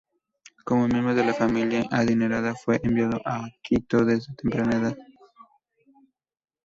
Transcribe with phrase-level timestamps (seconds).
[0.65, 4.97] Como miembro de una familia adinerada, fue enviado a Quito desde temprana edad.